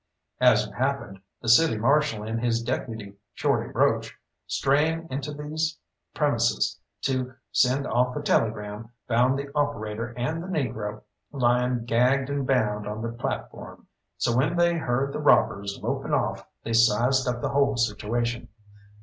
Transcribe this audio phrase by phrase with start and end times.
[0.39, 5.77] As it happened, the City Marshal and his deputy, Shorty Broach, straying into these
[6.15, 12.47] premises to send off a telegram, found the operator and the negro lying gagged and
[12.47, 13.85] bound on the platform;
[14.17, 18.47] so when they heard the robbers loping off they sized up the whole situation.